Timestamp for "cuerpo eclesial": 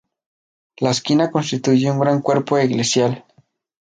2.23-3.23